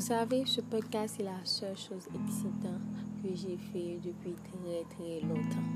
[0.00, 2.80] Vous savez, ce podcast, c'est la seule chose excitante
[3.22, 5.68] que j'ai fait depuis très très longtemps.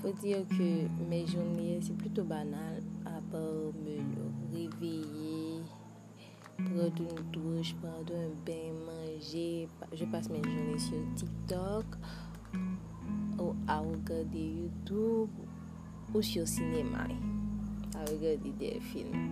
[0.00, 5.60] Faut dire que mes journées, c'est plutôt banal, à part me réveiller,
[6.56, 9.68] prendre une douche, prendre un bain, manger.
[9.92, 11.84] Je passe mes journées sur TikTok,
[13.40, 15.28] ou à regarder YouTube,
[16.14, 17.08] ou sur cinéma,
[17.94, 19.28] à regarder des films.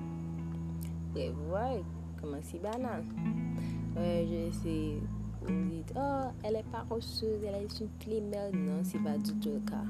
[1.14, 1.82] Bref, ouais,
[2.22, 3.02] koman si banal.
[3.98, 4.94] Euh, je sais,
[5.42, 8.50] vous me dites, oh, elle est pas paresseuse, elle est une climère.
[8.54, 9.84] Non, c'est pas du tout le cas.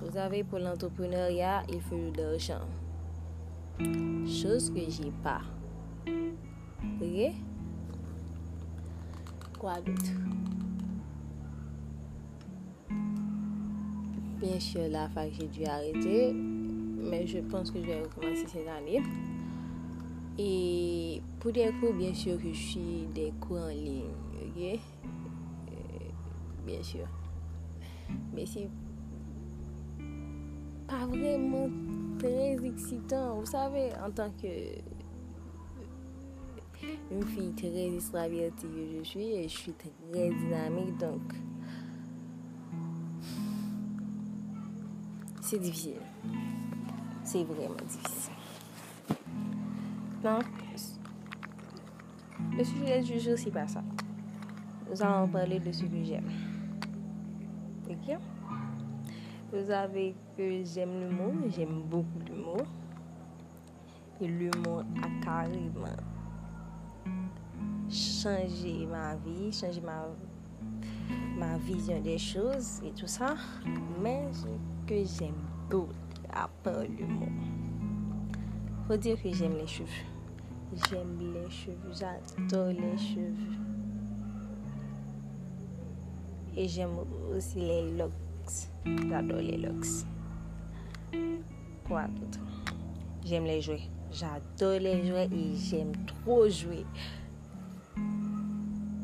[0.00, 2.66] Vous savez, pour l'entrepreneuriat, il faut de l'argent.
[4.26, 5.40] Chose que j'ai pas.
[6.06, 7.32] Ok?
[9.58, 10.12] Quoi d'autre?
[14.40, 16.32] Bien sûr, la fac, j'ai dû arrêter.
[16.32, 19.02] Mais je pense que je vais recommencer cette année.
[20.38, 24.04] Et pour des cours, bien sûr, que je suis des cours en ligne,
[24.46, 24.62] ok?
[24.62, 24.78] Euh,
[26.66, 27.06] bien sûr.
[28.34, 28.68] Mais c'est
[30.88, 31.68] pas vraiment
[32.18, 33.38] très excitant.
[33.40, 34.78] Vous savez, en tant que
[37.10, 39.90] une fille très extravertie que je suis, et je suis très
[40.30, 41.20] dynamique, donc
[45.42, 46.00] c'est difficile.
[47.24, 48.39] C'est vraiment difficile.
[50.22, 50.44] Donc,
[52.56, 53.82] le sujet du jour, c'est pas ça.
[54.90, 56.30] Nous allons parler de ce que j'aime.
[57.88, 58.18] Ok?
[59.52, 62.66] Vous savez que j'aime l'humour, j'aime beaucoup l'humour.
[64.20, 65.96] Et l'humour a carrément
[67.88, 70.06] changé ma vie, changé ma,
[71.38, 73.34] ma vision des choses et tout ça.
[74.02, 74.46] Mais ce
[74.86, 75.34] que j'aime
[75.70, 75.92] beaucoup
[76.32, 77.28] à part l'humour.
[78.96, 79.88] Dire que j'aime les cheveux.
[80.88, 83.34] J'aime les cheveux, j'adore les cheveux.
[86.56, 86.96] Et j'aime
[87.34, 88.12] aussi les locks.
[88.84, 90.06] J'adore les locks.
[91.86, 92.40] Quoi d'autre?
[93.24, 93.88] J'aime les jouets.
[94.12, 96.84] J'adore les jouets et j'aime trop jouer.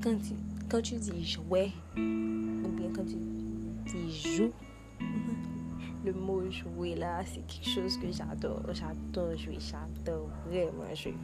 [0.02, 0.34] Quand tu,
[0.68, 3.16] quand tu dis jouet, ou bien quand tu
[3.86, 4.50] dis joue,
[6.06, 8.62] le mot jouer là, c'est quelque chose que j'adore.
[8.72, 11.16] J'adore jouer, j'adore vraiment jouer.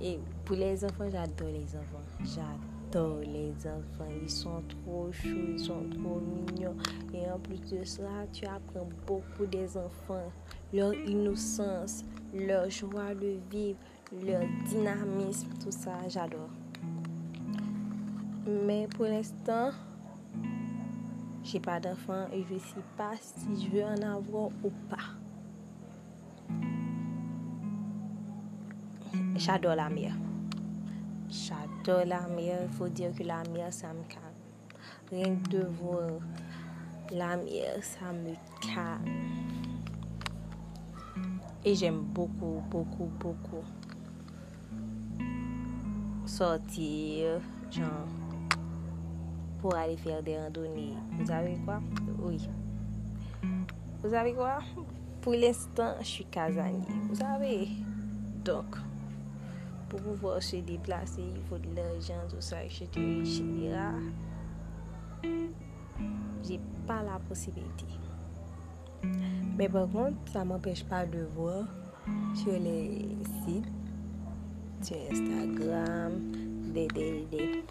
[0.00, 2.04] Et pour les enfants, j'adore les enfants.
[2.22, 4.08] J'adore les enfants.
[4.22, 6.76] Ils sont trop chauds, ils sont trop mignons.
[7.12, 10.30] Et en plus de cela, tu apprends beaucoup des enfants.
[10.72, 13.78] Leur innocence, leur joie de vivre,
[14.24, 16.50] leur dynamisme, tout ça, j'adore.
[18.46, 19.70] Mais pour l'instant,
[21.44, 24.96] J'ai pas d'enfant et je sais pas si je veux en avoir ou pas.
[29.36, 30.14] J'adore la mer.
[31.28, 32.60] J'adore la mer.
[32.62, 34.24] Il faut dire que la mer, ça me calme.
[35.10, 36.08] Rien que de voir
[37.12, 39.04] la mer, ça me calme.
[41.64, 43.64] Et j'aime beaucoup, beaucoup, beaucoup
[46.26, 47.40] sortir,
[47.70, 48.23] genre.
[49.64, 50.92] pour aller faire des randonnées.
[51.12, 51.80] Vous savez quoi
[52.18, 52.38] Oui.
[54.02, 54.58] Vous savez quoi
[55.22, 56.84] Pour l'instant, je suis casanier.
[57.08, 57.68] Vous savez
[58.44, 58.76] Donc,
[59.88, 62.88] pour pouvoir se déplacer, il faut de l'argent, tout ça, etc.
[62.94, 63.42] etc.
[66.42, 67.86] J'ai pas la possibilité.
[69.56, 71.64] Mais par contre, ça m'empêche pas de voir
[72.34, 73.16] sur les
[73.46, 73.72] sites,
[74.82, 76.12] sur Instagram,
[76.74, 77.64] des, des, des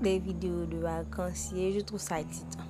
[0.00, 1.72] des vidéos de vacanciers.
[1.72, 2.64] Je trouve ça excitant.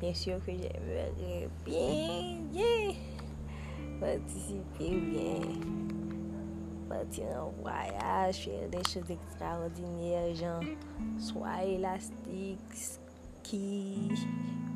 [0.00, 2.94] Bien sûr que j'aimerais bien, bien
[4.00, 5.40] participer, bien
[6.88, 10.60] partir en voyage, faire des choses extraordinaires, genre
[11.18, 14.10] soit élastique, ski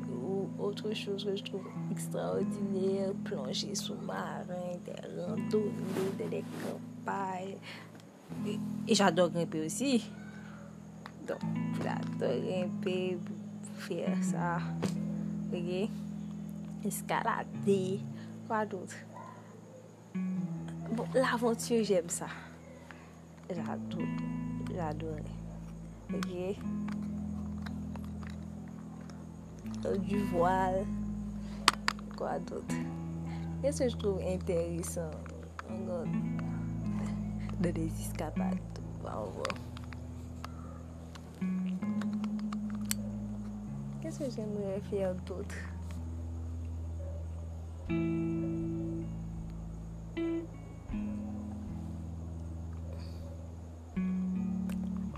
[0.09, 4.45] ou autre chose que je trouve extraordinaire, plonger sous-marin,
[4.85, 7.57] des randonnées, des campagnes.
[8.87, 10.03] Et j'adore grimper aussi.
[11.31, 11.47] Donk,
[11.77, 14.57] pou la torenpe, pou fèr sa.
[15.51, 15.85] Vege,
[16.87, 17.79] eskalade,
[18.47, 18.99] kwa doutre.
[20.91, 22.27] Bon, l'aventure, j'aime ça.
[23.49, 24.01] J'adore.
[24.75, 25.31] J'adore.
[26.13, 26.57] Ok?
[29.85, 30.85] Euh, du voile.
[32.17, 32.75] Quoi d'autre?
[33.61, 35.11] Qu'est-ce que je trouve intéressant?
[35.69, 36.05] Encore
[37.61, 38.59] de des escapades.
[39.05, 39.70] Au revoir.
[44.11, 45.47] Por que hoje?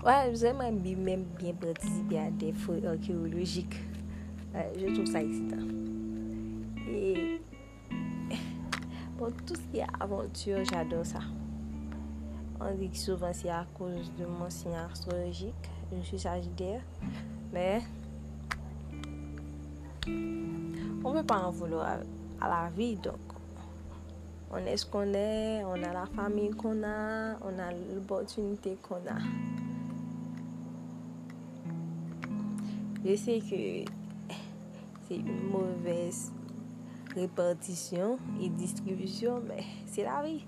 [0.04, 3.80] Ouais, j'aime même bien participer à des fouilles archéologiques.
[4.78, 5.56] Je trouve ça excitant.
[6.88, 7.40] Et
[9.18, 11.20] pour tout ce qui est aventure, j'adore ça.
[12.60, 15.54] On dit que souvent c'est à cause de mon signe astrologique.
[15.92, 16.82] Je suis Sagittaire,
[17.52, 17.82] mais
[20.06, 21.98] on ne peut pas en vouloir
[22.40, 22.96] à la vie.
[22.96, 23.18] Donc,
[24.50, 28.96] on est ce qu'on est, on a la famille qu'on a, on a l'opportunité qu'on
[28.96, 29.18] a.
[33.04, 33.90] Je sais que
[35.06, 36.32] c'est une mauvaise
[37.14, 40.46] répartition et distribution, mais c'est la vie.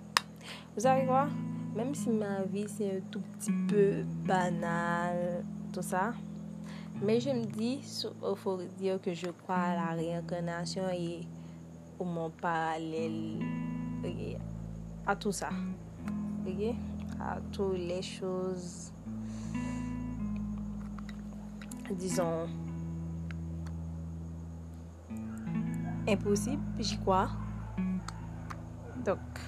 [0.74, 1.28] Vous savez quoi?
[1.74, 6.14] Même si ma vie c'est un tout petit peu banal, tout ça,
[7.02, 11.26] Men je mdi sou fò diyo ke je kwa la reinkarnasyon e
[11.98, 13.18] ou moun paralel
[14.00, 14.38] okay?
[15.04, 15.50] a tout sa.
[16.46, 16.72] Okay?
[17.20, 18.92] A tout les chouz
[22.00, 22.48] dizon
[26.08, 27.26] imposib, j'y kwa.
[29.04, 29.42] Dok,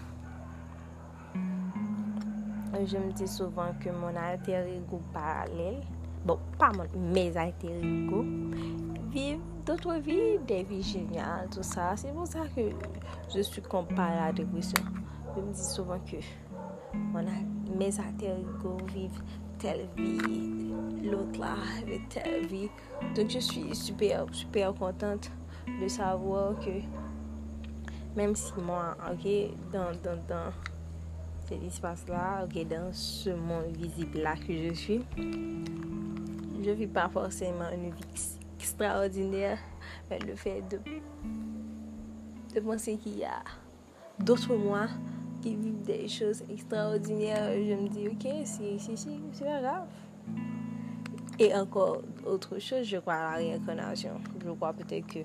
[2.86, 5.80] je mdi souvan ke moun alter ego paralel
[6.28, 8.19] Bon, pa moun mez a ete rigo.
[9.14, 11.94] Viv doutre vi, de vi jenyal, tout sa.
[11.96, 12.66] Se pou sa ke
[13.32, 14.90] je su kompare a degresyon.
[15.32, 16.20] Je me di souvan ke
[17.80, 19.16] mez a ete rigo, viv
[19.62, 20.12] tel vi,
[21.08, 21.54] lot la,
[21.88, 22.66] viv tel vi.
[23.16, 25.32] Donk je su super, super kontante
[25.80, 26.82] de savouan ke
[28.19, 29.25] Mèm si mwen, ok,
[29.72, 30.52] dan, dan, dan,
[31.46, 35.04] se dispas la, ok, dan se moun vizib la ki je suis,
[36.68, 39.58] je vis pas forcément une vie extraordinaire,
[40.10, 40.78] mais le fait de,
[42.54, 43.42] de penser qu'il y a
[44.18, 44.86] d'autres moi
[45.40, 49.86] qui vivent des choses extraordinaires, je me dis, ok, c'est pas grave.
[51.38, 54.20] Et encore autre chose, je crois à la réincarnation.
[54.44, 55.20] Je crois peut-être que,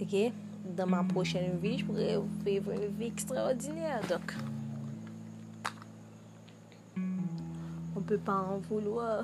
[0.00, 0.32] ok,
[0.74, 4.00] dans ma prochaine vie, je pourrais vivre une vie extraordinaire.
[4.08, 4.34] Donc,
[8.10, 9.22] peut pas en vouloir.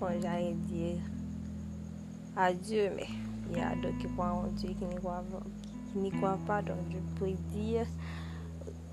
[0.00, 0.96] Bon, j'allais dire
[2.34, 3.08] adieu, mais
[3.50, 5.22] il y a d'autres qui croient en Dieu, qui n'y croient,
[6.16, 6.62] croient, pas.
[6.62, 7.86] Donc, je peux dire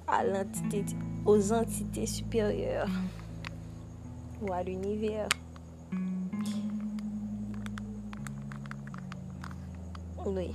[0.06, 0.84] à l'entité,
[1.26, 2.90] aux entités supérieures
[4.42, 5.30] ou à l'univers.
[10.26, 10.52] Oui.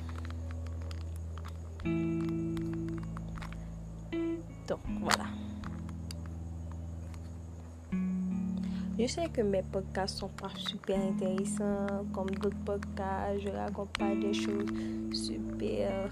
[8.98, 13.40] Je sais que mes podcasts sont pas super intéressants comme d'autres podcasts.
[13.40, 14.68] Je raconte pas des choses
[15.12, 16.10] super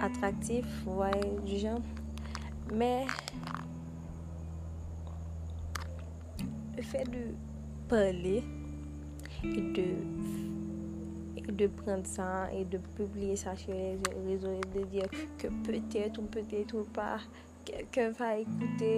[0.00, 1.10] attractif, ouais,
[1.44, 1.80] du genre.
[2.72, 3.06] Mais
[6.76, 7.34] le fait de
[7.88, 8.44] parler
[9.42, 9.96] et de,
[11.52, 16.18] de prendre ça et de publier ça sur les réseaux et de dire que peut-être
[16.20, 17.18] ou peut-être pas
[17.94, 18.92] ke va ekoute.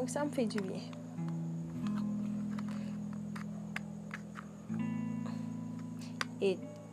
[0.00, 0.82] Ou sa m fè di bie.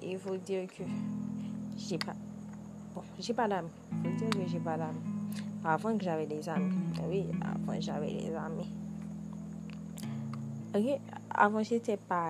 [0.02, 0.86] E vò dir ke
[1.78, 2.14] jè pa,
[2.94, 3.72] bon, jè pa l'ami.
[4.02, 5.02] Vò dir ke jè pa l'ami.
[5.62, 6.72] Avan k j'ave des ami.
[6.98, 8.66] Ah oui, avan j'ave des ami.
[10.74, 10.88] Ok,
[11.30, 12.24] avan jè te pa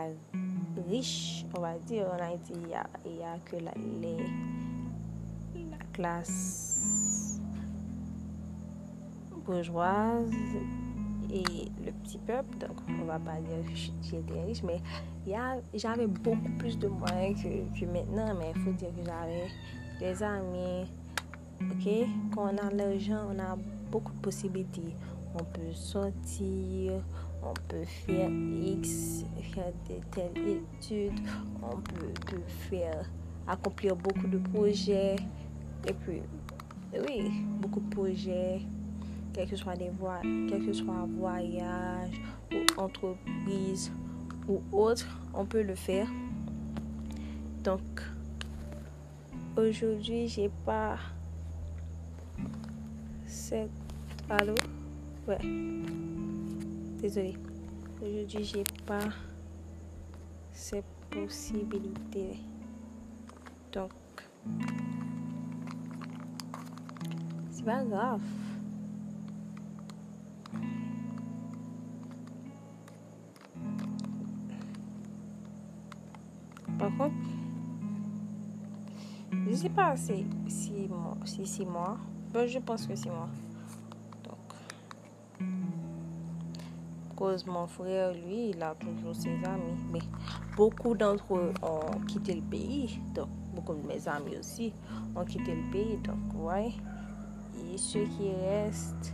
[0.89, 4.15] riche, on va dir, on a iti ya ke la le
[5.69, 6.70] la klas
[9.45, 10.31] bourgeoise
[11.31, 12.57] et le petit peuple.
[12.57, 14.81] Donc, on va pas dire que j'étais riche, mais
[15.73, 18.35] j'avais beaucoup plus de moyens que, maintenant.
[18.37, 19.47] Mais il faut dire que j'avais
[19.99, 20.87] des amis.
[21.61, 22.07] Ok?
[22.33, 23.57] Quand on a l'argent, on a
[23.91, 24.95] beaucoup de possibilités.
[25.33, 27.01] On peut sortir,
[27.43, 31.19] on peut faire X, faire de telles études,
[31.61, 33.09] on peut, faire
[33.47, 35.15] accomplir beaucoup de projets.
[35.87, 36.21] Et puis,
[36.93, 38.61] oui, beaucoup de projets,
[39.33, 42.21] quel que soit des voies, quel que soit voyage
[42.51, 43.91] ou entreprise
[44.47, 46.07] ou autre, on peut le faire.
[47.63, 47.81] Donc,
[49.57, 50.97] Aujourd'hui, j'ai pas
[53.25, 53.69] cette.
[54.29, 54.55] Allô?
[55.27, 55.37] Ouais.
[57.01, 57.35] Désolée.
[58.01, 59.09] Aujourd'hui, j'ai pas
[60.53, 62.39] cette possibilité.
[63.73, 63.91] Donc,
[67.51, 68.21] c'est pas grave.
[76.79, 77.13] Par contre,
[79.51, 81.17] Je sais pas si six mois.
[81.25, 81.97] Si six mois.
[82.33, 83.29] Ben, je pense que six mois.
[84.23, 85.47] Donc.
[87.15, 89.77] Cause mon frère, lui, il a toujours ses amis.
[89.91, 89.99] Mais
[90.55, 92.99] beaucoup d'entre eux ont quitté le pays.
[93.13, 94.73] Donc, beaucoup de mes amis aussi
[95.15, 95.97] ont quitté le pays.
[95.97, 96.71] Donc, ouais.
[97.73, 99.13] Et ceux qui restent,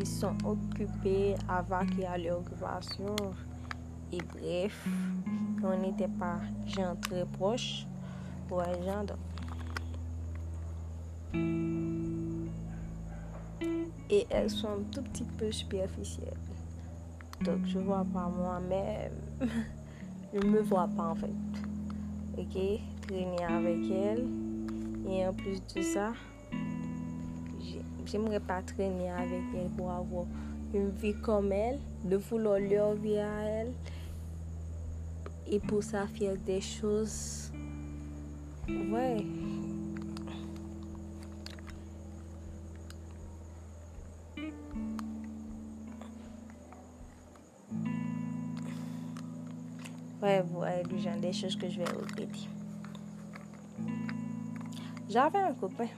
[0.00, 3.14] ils sont occupés avant qu'il y ait l'occupation.
[4.10, 4.88] Et bref,
[5.62, 7.86] on n'était pas gens très proches.
[8.50, 9.04] Ouais, gens.
[14.08, 16.34] Et elles sont un tout petit peu superficielles.
[17.44, 19.12] Donc, je vois pas moi-même.
[20.34, 21.30] je me vois pas en fait.
[22.38, 22.80] Ok?
[23.06, 24.26] Traîner avec elles.
[25.08, 26.12] Et en plus de ça,
[28.10, 30.26] j'aimerais pas traîner avec elles pour avoir
[30.74, 33.72] une vie comme elles, de vouloir leur vie à elles
[35.46, 37.52] et pour ça faire des choses.
[38.68, 39.24] Ouais.
[50.22, 52.48] Ouais, ouais, du genre des choses que je vais regretter.
[55.08, 55.88] J'avais un copain.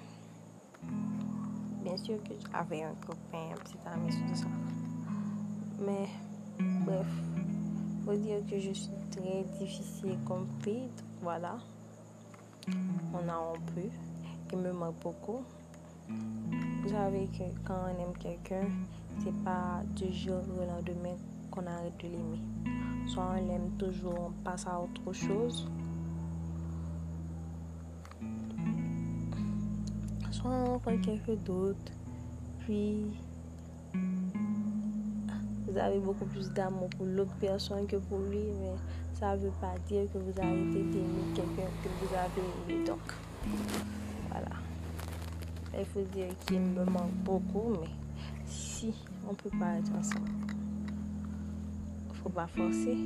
[1.92, 4.46] bien sûr que j'avais un copain, un petit ami, tout ça.
[5.80, 6.08] Mais,
[6.87, 7.06] bref,
[8.04, 10.88] faut dire que je suis très difficile comme fille,
[11.20, 11.58] voilà.
[13.12, 13.90] On a rompu,
[14.52, 15.42] il me manque beaucoup.
[16.08, 18.68] Vous savez que quand on aime quelqu'un,
[19.22, 21.16] c'est pas du jour au lendemain
[21.50, 22.40] qu'on arrête de l'aimer.
[23.06, 25.68] Soit on l'aime toujours, on passe à autre chose.
[30.44, 31.92] On rencontre quelqu'un d'autre.
[32.61, 33.06] Puis
[35.66, 38.75] vous avez beaucoup plus d'amour pour l'autre personne que pour lui, mais
[39.18, 42.84] ça ne veut pas dire que vous arrêtez d'aimer quelqu'un que vous avez aimé.
[42.84, 43.00] Donc,
[44.28, 44.56] voilà.
[45.78, 47.88] Il faut dire qu'il me manque beaucoup, mais
[48.44, 48.92] si
[49.26, 50.30] on ne peut pas être ensemble,
[52.06, 52.99] il ne faut pas forcer.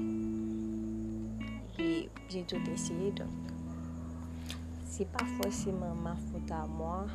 [1.79, 3.29] Et j'ai tout essayé, donc
[4.89, 7.07] c'est pas forcément ma faute à moi.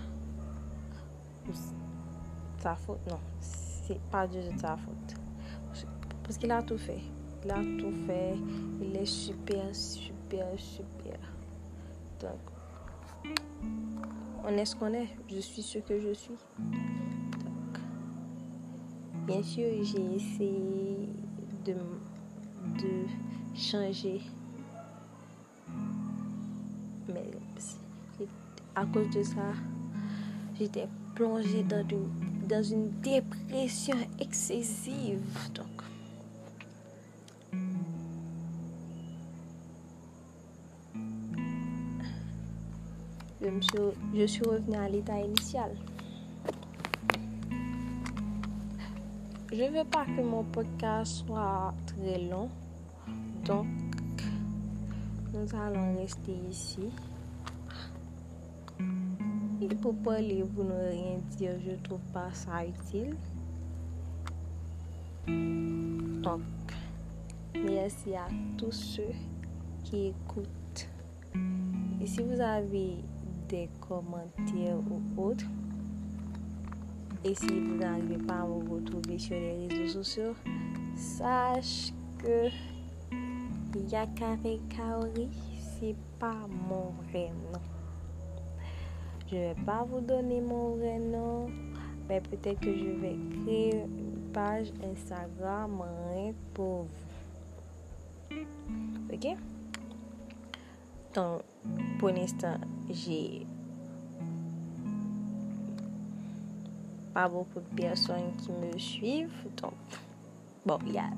[2.59, 5.15] Sa faute, non, c'est pas tout sa faute.
[6.23, 7.01] Parce qu'il a tout fait.
[7.43, 8.35] Il a tout fait.
[8.81, 11.19] Il est super, super, super.
[12.19, 12.39] Donc,
[14.43, 15.09] on est ce qu'on est.
[15.29, 16.37] Je suis ce que je suis.
[16.59, 17.79] Donc,
[19.25, 21.09] bien sûr, j'ai essayé
[21.65, 23.07] de, de
[23.55, 24.21] changer.
[27.07, 27.29] Mais
[28.75, 29.51] à cause de ça,
[30.57, 30.87] j'étais
[31.21, 35.21] plongée dans une, dans une dépression excessive.
[35.53, 35.67] Donc,
[44.15, 45.69] je, suis revenue à l'état initial.
[49.53, 52.49] Je veux pas que mon podcast soit très long.
[53.45, 53.67] Donc,
[55.35, 56.89] nous allons rester ici.
[59.71, 63.15] parler pour parler, vous ne rien dire, je ne trouve pas ça utile.
[66.21, 66.41] Donc,
[67.55, 69.13] merci à tous ceux
[69.83, 70.87] qui écoutent.
[72.01, 72.95] Et si vous avez
[73.47, 75.45] des commentaires ou autres,
[77.23, 80.35] et si vous n'arrivez pas à me retrouver sur les réseaux sociaux,
[80.95, 82.49] sache que
[83.89, 84.37] Yakare
[84.69, 85.29] Kaori,
[85.79, 87.70] c'est pas mon vrai nom.
[89.31, 91.49] Je vais pas vous donner mon vrai nom,
[92.09, 95.81] mais peut-être que je vais créer une page Instagram
[96.53, 96.83] pour
[98.29, 98.35] vous.
[99.13, 99.37] Ok?
[101.13, 101.43] Donc,
[101.97, 102.57] pour l'instant,
[102.89, 103.47] j'ai
[107.13, 109.47] pas beaucoup de personnes qui me suivent.
[109.61, 109.73] Donc,
[110.65, 111.09] bon, il y a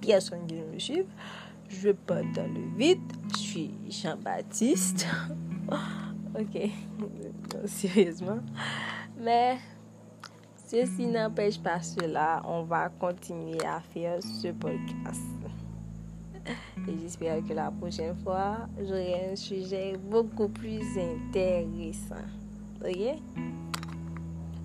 [0.00, 1.12] personne qui me suivent.
[1.68, 2.98] Je pas dans le vide.
[3.32, 5.06] Je suis Jean-Baptiste.
[6.38, 6.70] ok,
[7.66, 8.40] sérieusement.
[9.18, 9.58] Mais
[10.66, 12.42] ceci n'empêche pas cela.
[12.44, 15.22] On va continuer à faire ce podcast.
[16.88, 22.26] Et j'espère que la prochaine fois, j'aurai un sujet beaucoup plus intéressant.
[22.84, 23.18] Ok?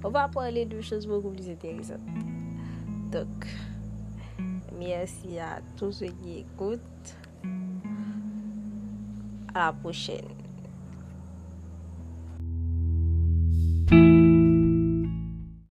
[0.03, 1.99] On va parler de choses beaucoup plus intéressantes.
[3.11, 3.47] Donc,
[4.77, 7.15] merci à tous ceux qui écoutent.
[9.53, 10.38] À la prochaine.